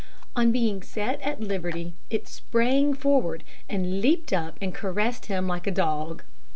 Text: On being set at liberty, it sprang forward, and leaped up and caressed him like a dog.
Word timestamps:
On 0.35 0.51
being 0.51 0.81
set 0.81 1.21
at 1.21 1.41
liberty, 1.41 1.93
it 2.09 2.27
sprang 2.27 2.95
forward, 2.95 3.43
and 3.69 4.01
leaped 4.01 4.33
up 4.33 4.57
and 4.59 4.73
caressed 4.73 5.27
him 5.27 5.45
like 5.45 5.67
a 5.67 5.71
dog. 5.71 6.23